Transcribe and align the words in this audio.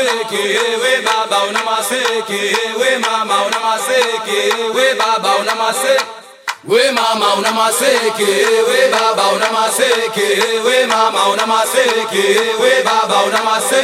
unamaseke 0.00 0.78
we 0.82 1.02
baba 1.02 1.38
unamaseke 1.48 2.56
we 2.78 2.98
mama 2.98 3.44
unamaseke 3.46 4.74
we 4.74 4.94
baba 4.94 5.36
unamase 5.40 5.96
we 6.64 6.90
mama 6.92 7.34
unamaseke 7.38 8.26
we 8.68 8.90
baba 8.90 9.28
unamaseke 9.32 10.28
we 10.64 10.86
mama 10.86 11.28
unamaseke 11.28 12.24
we 12.60 12.82
baba 12.84 13.22
unamase 13.26 13.82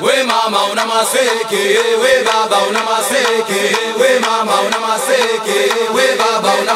we 0.00 0.22
mama 0.24 0.64
una 0.72 0.86
maseke 0.86 1.78
we 2.02 2.22
baba 2.24 2.58
una 2.68 2.82
maseke 2.82 3.76
we 4.00 4.18
mama 4.20 4.60
una 4.66 4.78
maseke 4.78 5.58
we 5.94 6.16
baba 6.16 6.54
una 6.62 6.74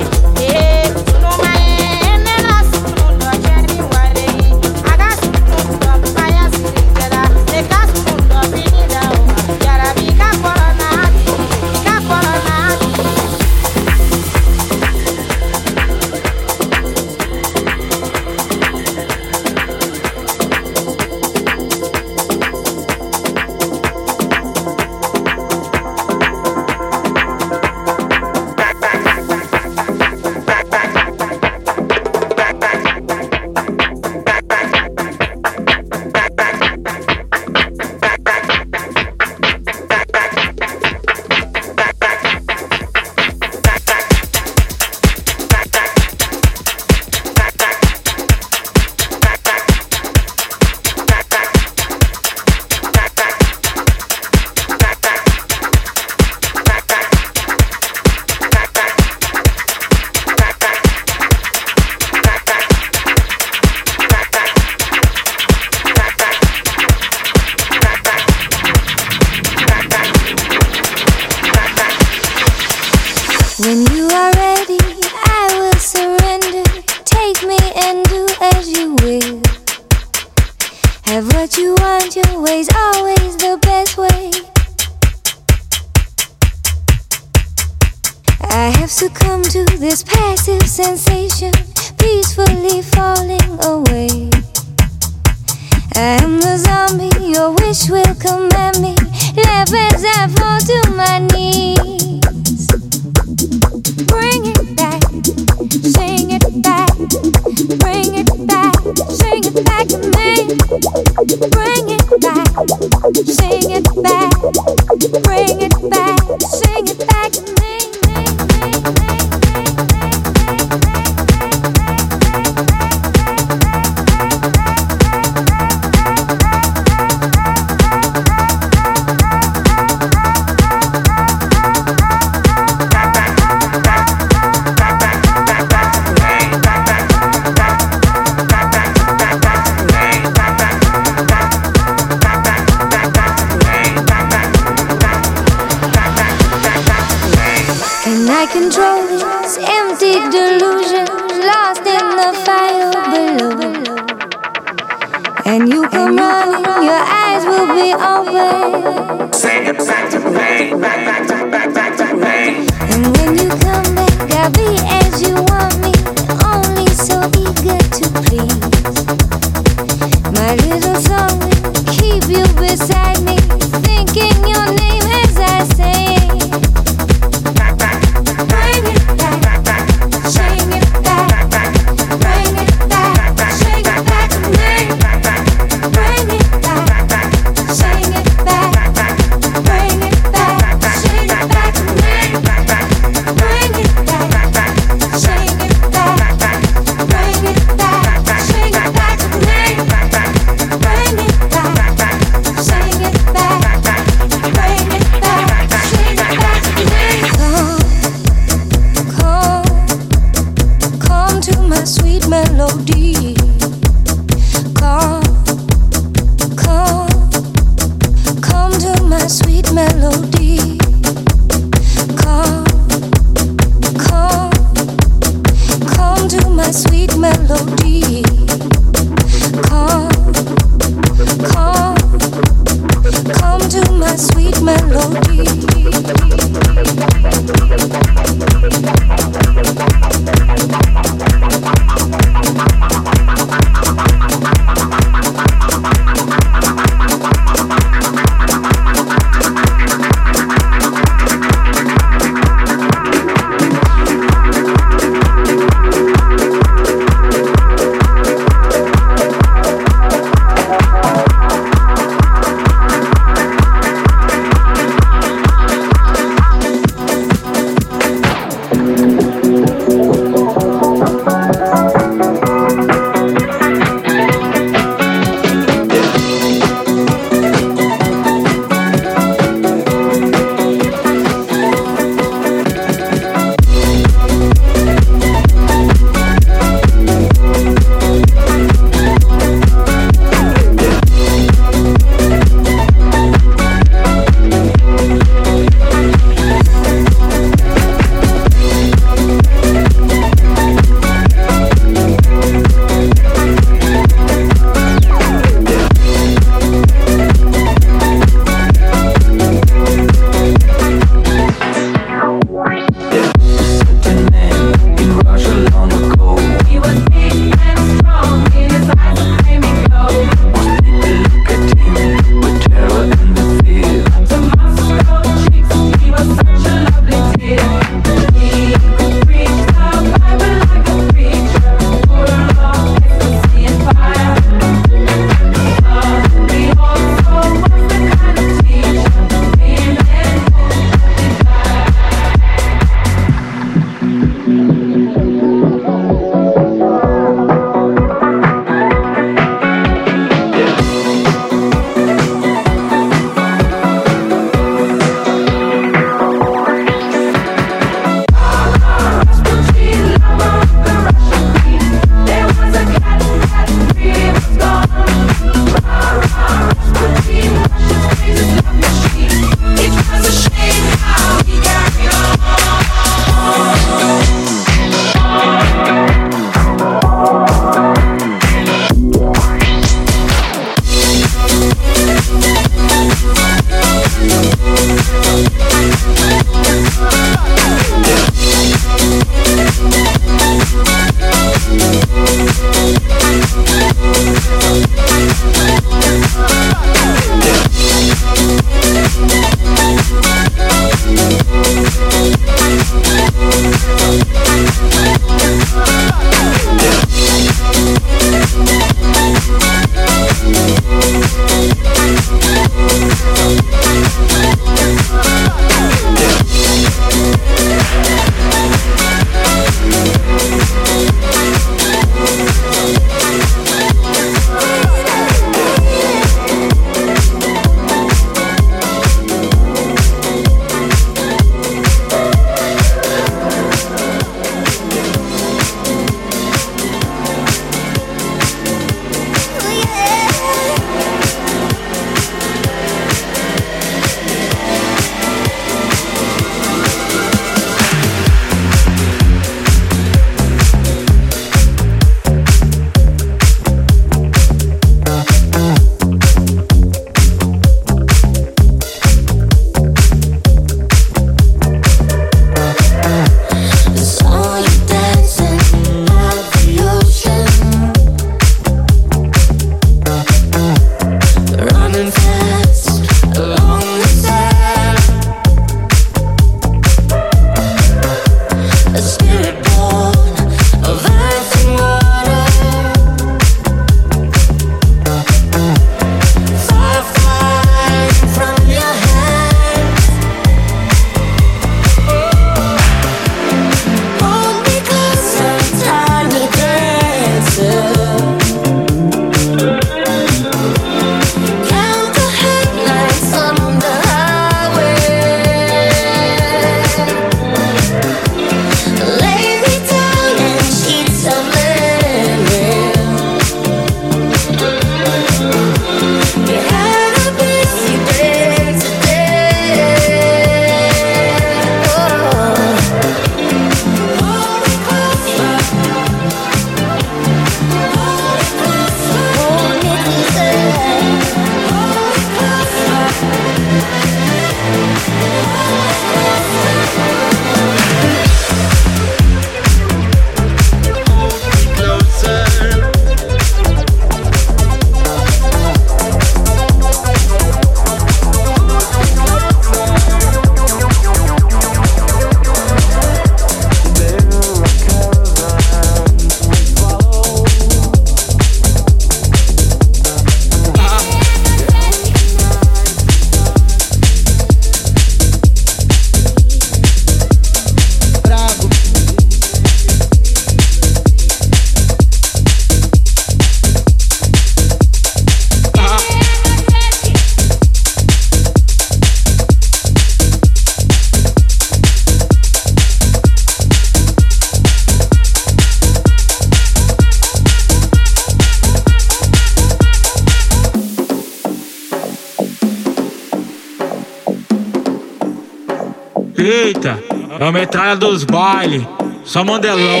Eita, 596.52 597.00
é 597.38 597.44
a 597.44 597.52
metralha 597.52 597.94
dos 597.94 598.24
baile, 598.24 598.84
só 599.24 599.44
mandelão. 599.44 600.00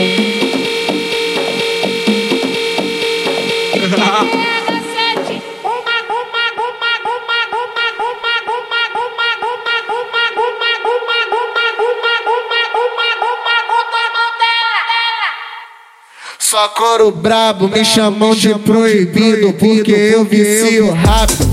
Só 16.36 16.68
coro 16.70 17.12
brabo, 17.12 17.68
me 17.68 17.84
chamam 17.84 18.34
de 18.34 18.52
proibido 18.58 19.52
porque 19.52 19.92
eu 19.92 20.24
vicio 20.24 20.92
rápido. 20.94 21.49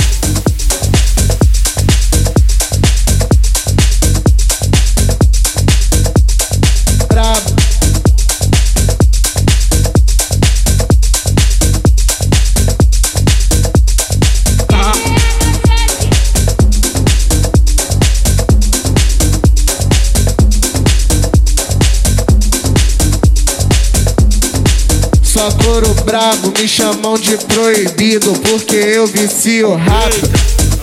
Brabo, 26.08 26.54
me 26.58 26.66
chamam 26.66 27.16
de 27.16 27.36
proibido 27.38 28.32
porque 28.50 28.78
eu 28.78 29.06
vicio 29.08 29.76
rápido. 29.76 30.30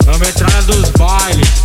É 0.07 0.15
a 0.15 0.17
metralha 0.19 0.61
dos 0.61 0.91
baile. 0.91 1.64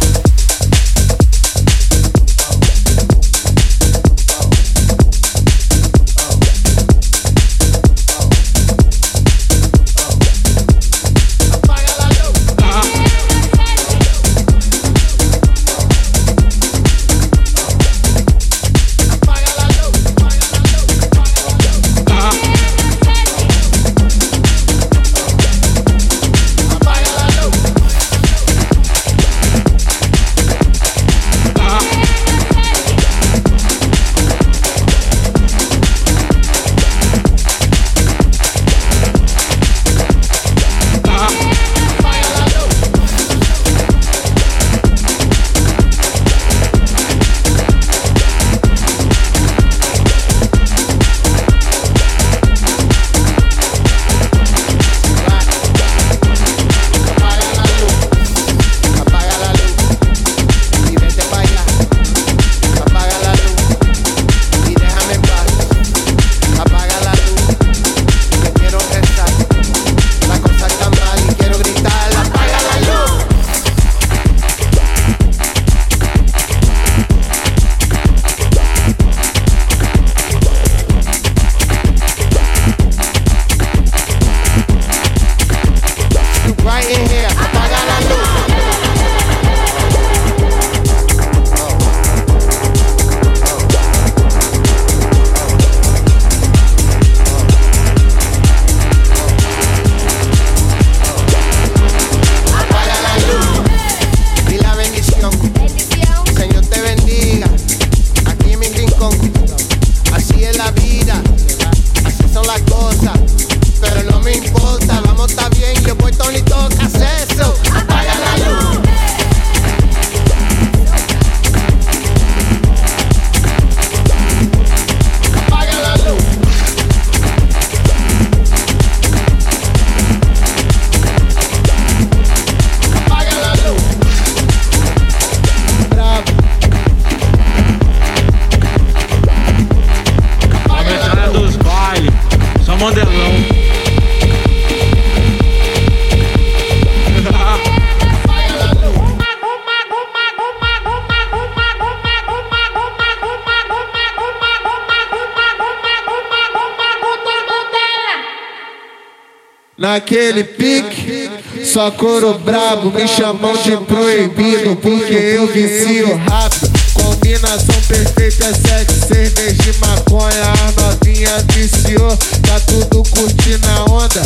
Naquele 159.93 160.45
pique, 160.45 161.29
só 161.65 161.91
coro 161.91 162.39
brabo, 162.39 162.93
me 162.93 163.09
chamam 163.09 163.53
de 163.57 163.77
proibido 163.79 164.77
porque 164.77 165.13
eu 165.13 165.49
vicio 165.49 166.17
rápido. 166.29 166.71
Combinação 166.95 167.75
perfeita 167.89 168.47
é 168.47 168.55
sexo, 168.55 169.09
cerveja 169.09 169.63
e 169.69 169.85
maconha. 169.85 170.45
A 170.45 170.81
novinha 170.81 171.45
viciou, 171.53 172.17
tá 172.47 172.61
tudo 172.69 173.03
curtindo 173.11 173.67
a 173.69 173.93
onda. 173.93 174.23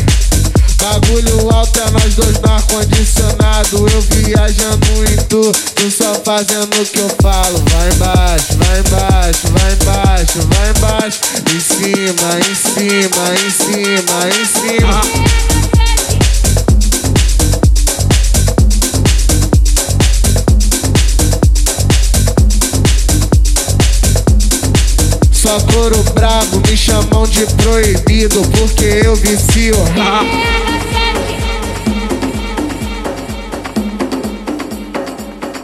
Bagulho 0.82 1.51
alto 1.51 1.81
é 1.81 1.91
nós 1.93 2.15
dois 2.15 2.39
no 2.41 2.53
ar-condicionado. 2.53 3.86
Eu 3.89 4.03
viajando 4.03 4.86
em 5.11 5.16
tu, 5.31 5.51
tu 5.51 5.91
só 5.91 6.15
fazendo 6.27 6.78
o 6.78 6.85
que 6.85 6.99
eu 6.99 7.09
falo. 7.23 7.65
Vai 7.70 7.89
embaixo, 7.89 8.49
vai 8.59 8.81
embaixo, 8.81 9.49
vai 9.49 9.73
embaixo, 9.73 10.39
vai 10.43 10.70
embaixo. 10.77 11.20
Em 11.55 11.61
cima, 11.61 12.39
em 12.39 12.55
cima, 12.55 13.24
em 13.32 13.51
cima, 13.51 14.28
em 14.28 14.45
cima. 14.45 15.54
Só 25.45 25.61
coro 25.75 26.03
brabo, 26.15 26.62
me 26.66 26.75
chamam 26.75 27.25
de 27.25 27.45
proibido 27.62 28.41
porque 28.57 29.03
eu 29.05 29.15
vicio. 29.15 29.75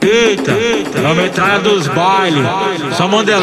Eita, 0.03 0.51
é 0.51 1.07
a 1.11 1.15
metralha 1.15 1.61
dos 1.61 1.87
baile, 1.87 2.43
só 2.95 3.09
mandelão. 3.09 3.41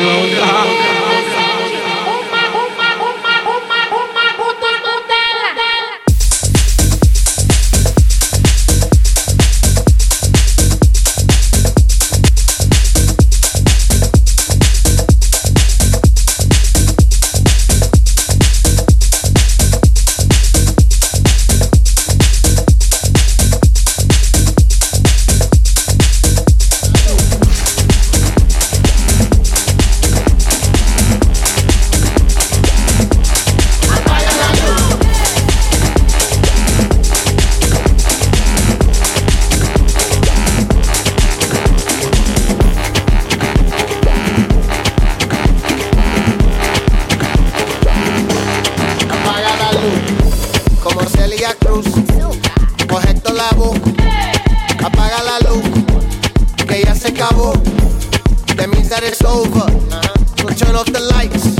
off 60.77 60.85
the 60.93 60.99
lights. 60.99 61.57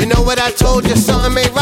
You 0.00 0.06
know 0.06 0.22
what 0.22 0.38
I 0.40 0.52
told 0.52 0.86
you, 0.86 0.94
something 0.94 1.36
ain't 1.36 1.52
right. 1.54 1.57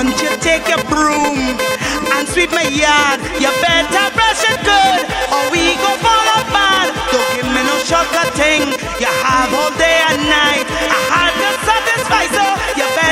Don't 0.00 0.16
you 0.22 0.32
take 0.40 0.66
your 0.66 0.82
broom 0.88 1.60
and 2.16 2.26
sweep 2.26 2.48
my 2.52 2.64
yard. 2.72 3.20
You 3.36 3.52
better 3.60 4.08
brush 4.16 4.40
it 4.48 4.56
good, 4.64 5.04
or 5.28 5.44
we 5.52 5.76
go 5.76 5.92
fall 6.00 6.26
apart. 6.40 6.88
Don't 7.12 7.28
give 7.36 7.44
me 7.44 7.60
no 7.68 7.76
shortcut 7.84 8.32
thing. 8.32 8.72
You 8.96 9.12
have 9.28 9.52
all 9.52 9.68
day 9.76 10.00
and 10.08 10.24
night. 10.24 10.64
I 11.12 11.28
have 11.28 11.36
no 11.36 11.52
satisfied, 11.68 12.32
so 12.32 12.80
you 12.80 12.88
better. 12.96 13.09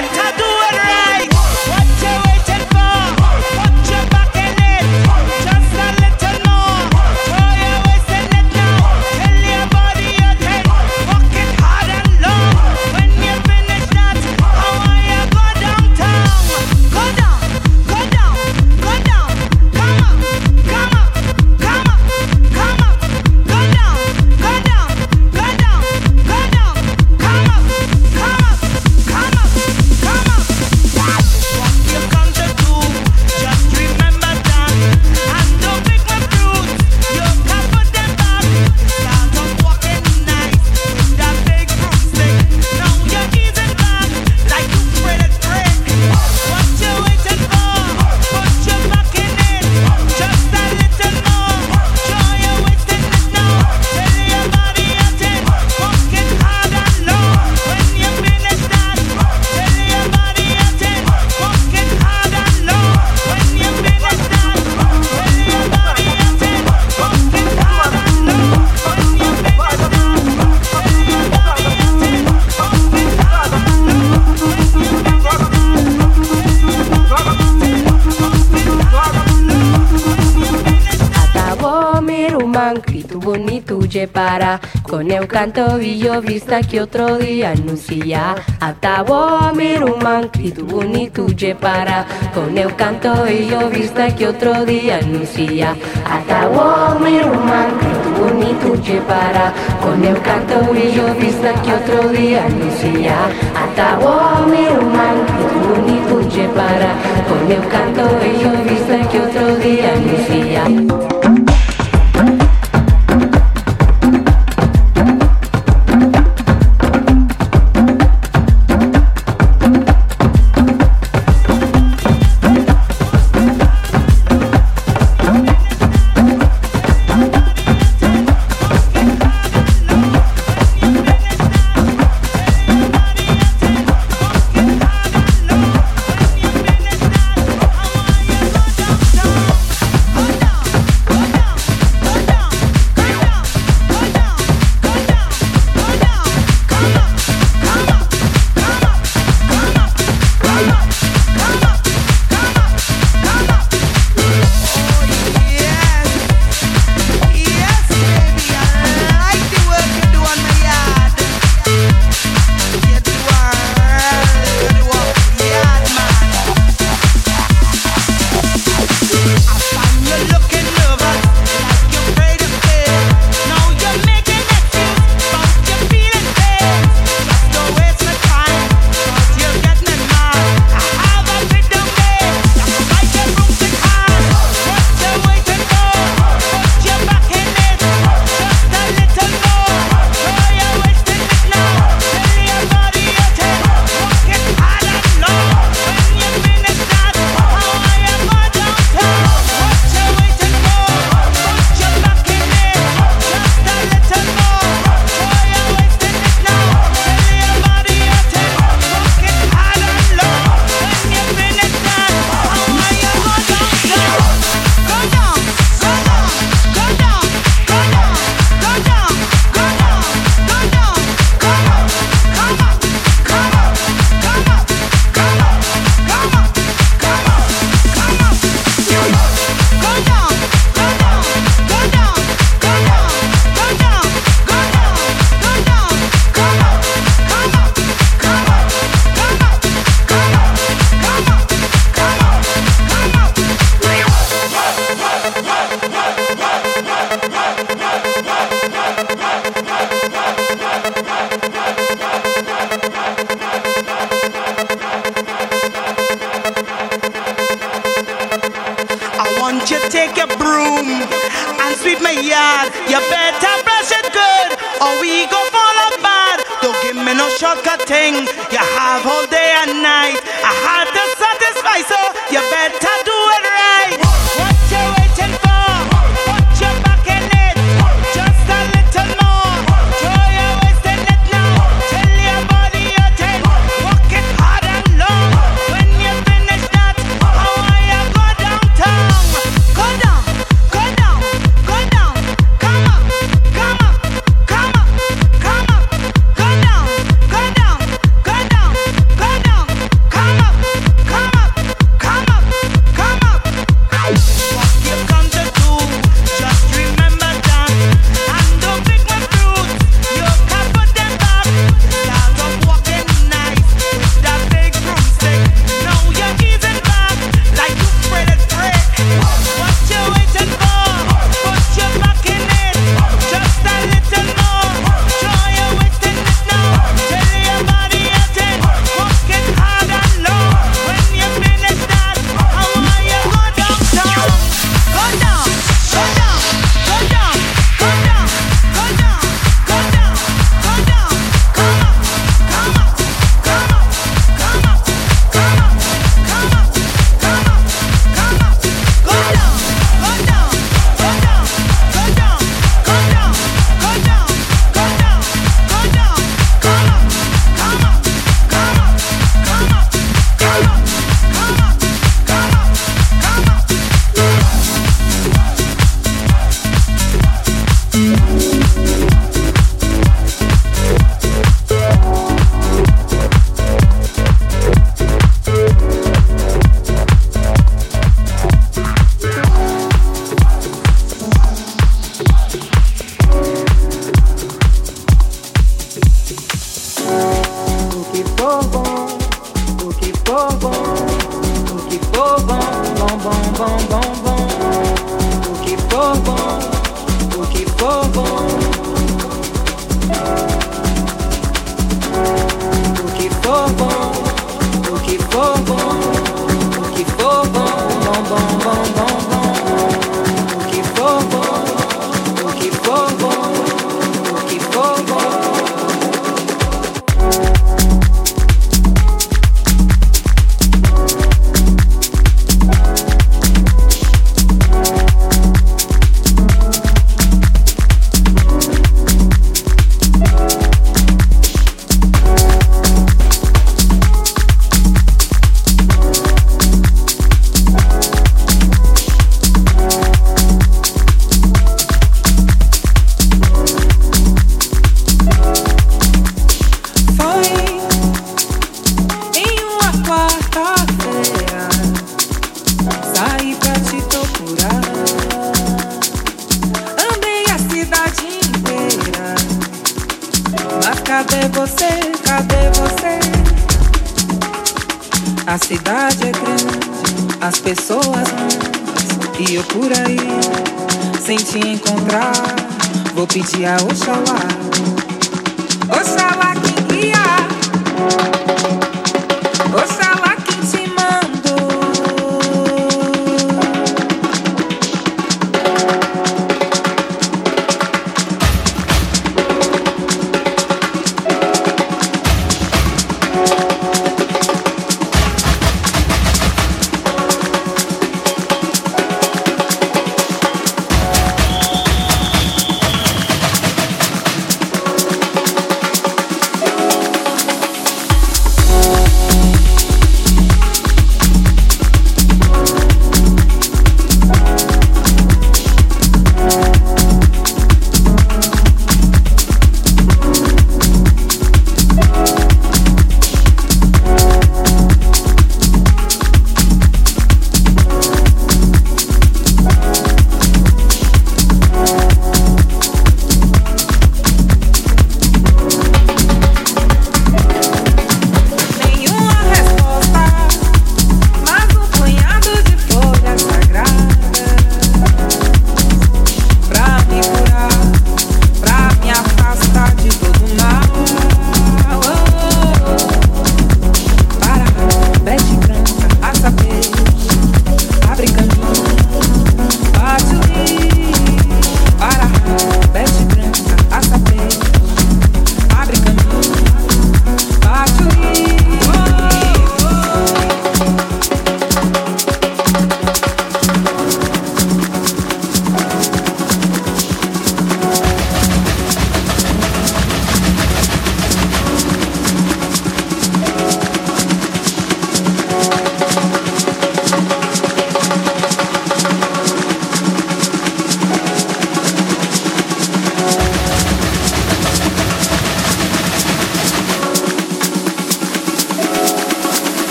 para. 84.19 84.61
Con 84.83 85.11
eu 85.11 85.25
canto 85.29 85.63
billo 85.79 86.21
vista 86.21 86.61
que 86.69 86.81
otro 86.81 87.19
día 87.19 87.53
anuncia. 87.53 88.35
Atabo 88.61 89.53
miruman 89.55 90.25
y 90.47 90.51
tu 90.51 90.65
bonito 90.67 91.23
je 91.41 91.55
para. 91.55 91.99
Con 92.35 92.59
eu 92.59 92.71
canto 92.81 93.11
billo 93.29 93.71
vista 93.71 94.05
que 94.17 94.27
otro 94.27 94.65
día 94.65 94.99
anuncia. 94.99 95.69
Atabo 96.17 96.99
miruman 97.05 97.71
y 97.91 97.95
tu 98.03 98.11
bonito 98.21 98.69
je 98.87 98.99
para. 99.11 99.47
Con 99.83 100.03
eu 100.11 100.19
canto 100.29 100.57
billo 100.75 101.07
vista 101.23 101.51
que 101.63 101.73
otro 101.81 102.09
día 102.17 102.41
anuncia. 102.51 103.17
Atabo 103.65 104.15
miruman 104.53 105.17
y 105.41 105.45
tu 105.51 105.59
bonito 105.69 106.15
je 106.35 106.47
para. 106.59 106.91
Con 107.29 107.45
eu 107.57 107.63
canto 107.75 108.03
billo 108.23 108.53
vista 108.69 108.97
que 109.11 109.19
otro 109.27 109.47
día 109.63 109.89
anuncia. 109.99 111.08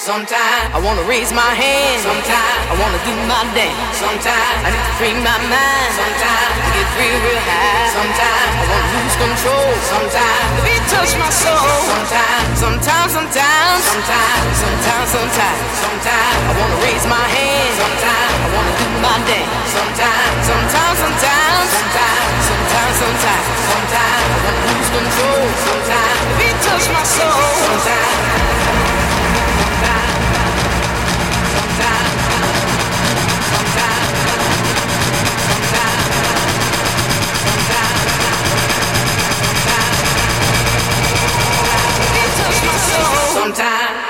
Sometimes 0.00 0.72
I 0.72 0.80
wanna 0.80 1.04
raise 1.04 1.28
my 1.28 1.52
hand. 1.52 2.00
Sometimes 2.00 2.72
I 2.72 2.74
wanna 2.80 2.96
do 3.04 3.12
my 3.28 3.44
dance. 3.52 4.00
Sometimes 4.00 4.64
I 4.64 4.72
need 4.72 4.80
to 4.80 4.94
free 4.96 5.12
my 5.12 5.36
mind. 5.44 5.92
Sometimes 5.92 6.56
I 6.56 6.68
get 6.72 6.88
real, 6.96 7.20
real 7.20 7.36
high. 7.44 7.84
Sometimes 7.92 8.48
I 8.48 8.64
wanna 8.64 8.96
lose 8.96 9.16
control. 9.20 9.68
Sometimes 9.92 10.48
the 10.56 10.62
beat 10.64 10.84
touch 10.88 11.12
my 11.20 11.28
soul. 11.28 11.52
Sometimes, 11.84 12.48
sometimes, 12.56 13.10
sometimes, 13.12 13.80
sometimes, 13.92 14.52
sometimes, 14.56 15.08
sometimes, 15.12 15.68
sometimes 15.84 16.40
I 16.48 16.52
wanna 16.56 16.78
raise 16.80 17.04
my 17.04 17.26
hand. 17.36 17.72
Sometimes 17.76 18.40
I 18.40 18.48
wanna 18.56 18.72
do 18.80 18.88
my 19.04 19.16
dance. 19.28 19.68
Sometimes, 19.68 20.40
sometimes, 20.48 20.96
sometimes, 20.96 21.68
sometimes, 21.76 22.40
sometimes, 22.48 22.94
sometimes, 23.04 23.46
sometimes 23.68 24.28
I 24.32 24.38
wanna 24.48 24.62
lose 24.64 24.90
control. 24.96 25.44
Sometimes 25.68 26.20
the 26.24 26.34
beat 26.40 26.56
touch 26.64 26.88
my 26.88 27.04
soul. 27.04 27.52
Sometimes. 27.68 28.99
Sometimes. 43.32 44.09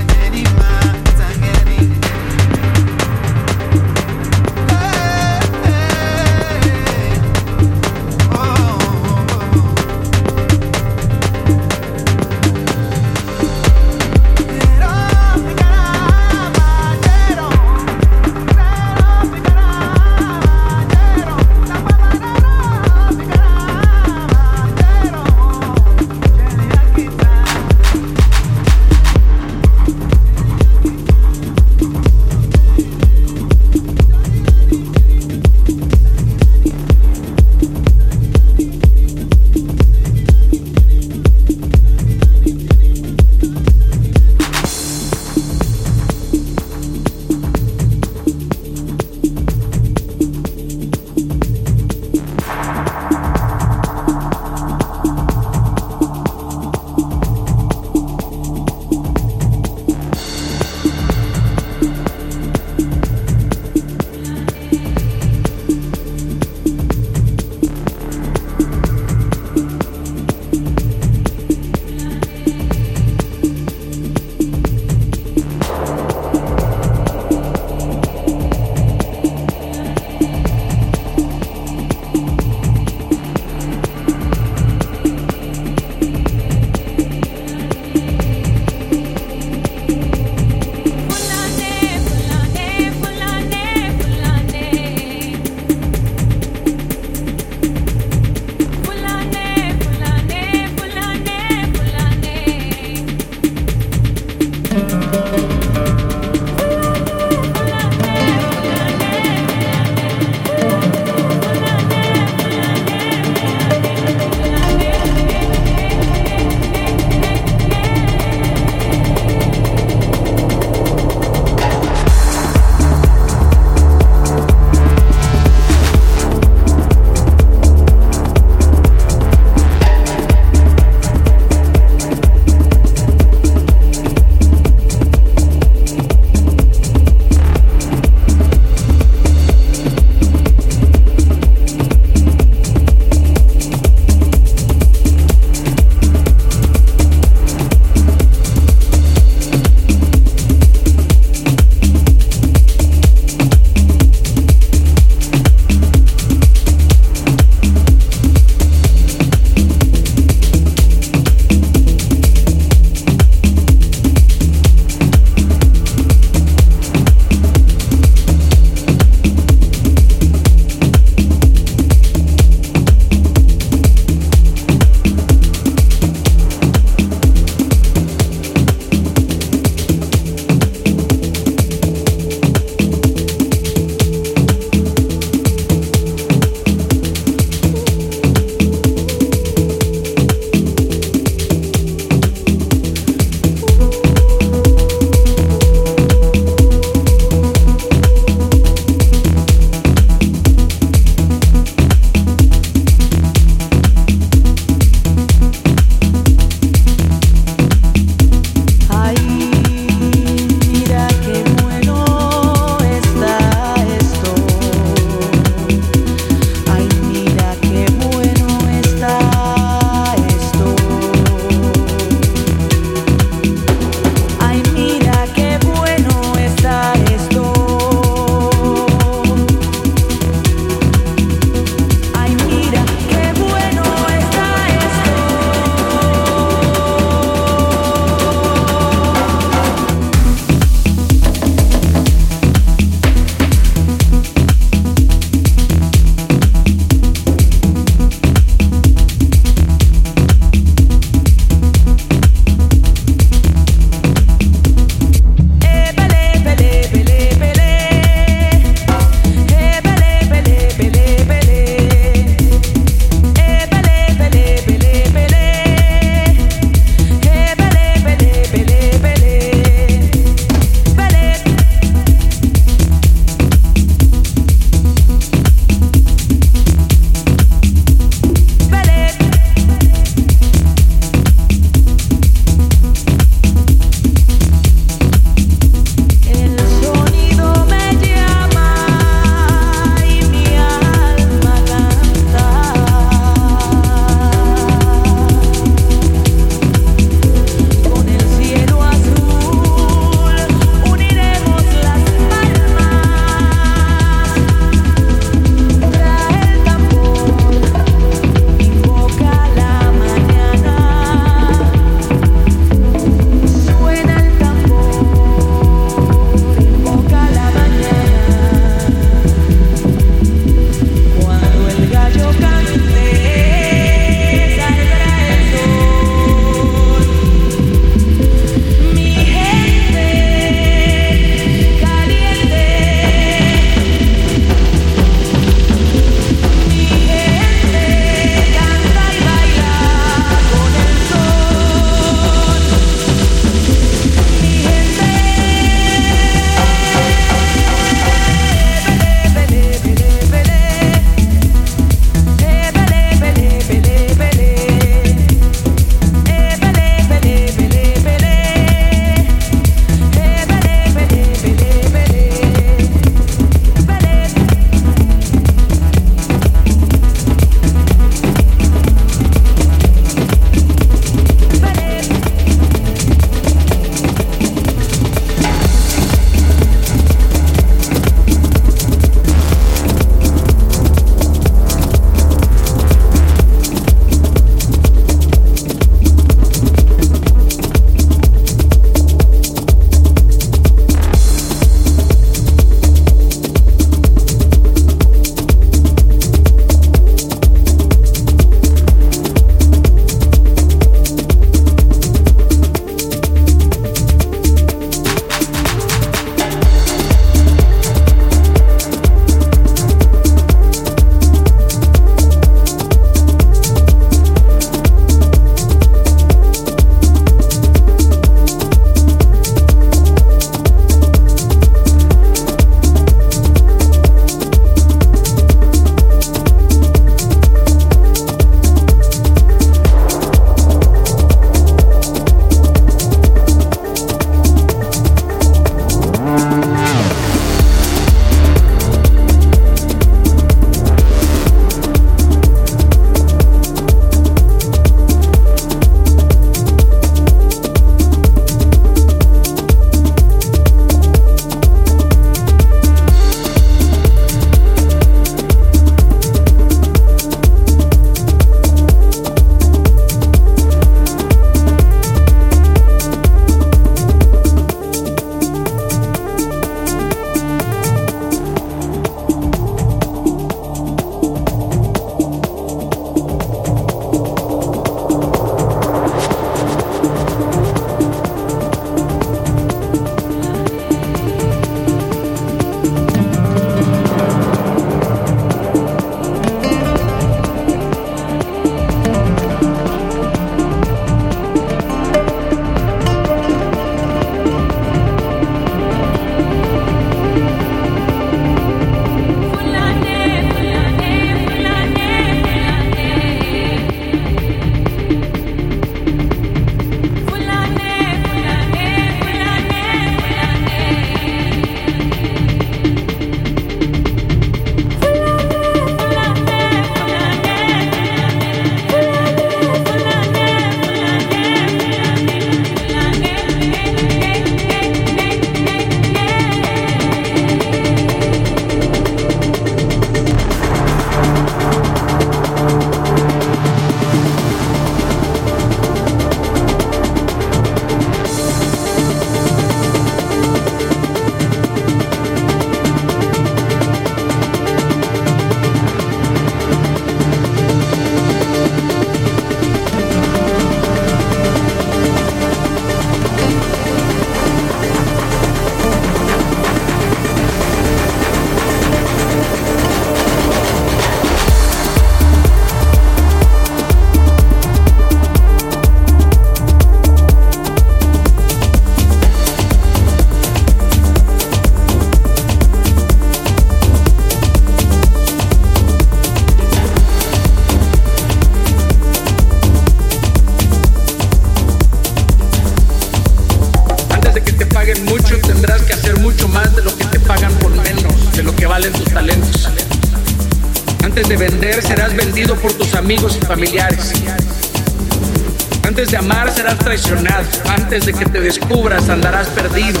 Antes 595.86 596.10
de 596.10 596.16
amar 596.16 596.50
serás 596.50 596.76
traicionado, 596.78 597.46
antes 597.68 598.04
de 598.04 598.12
que 598.12 598.24
te 598.24 598.40
descubras 598.40 599.08
andarás 599.08 599.46
perdido. 599.48 600.00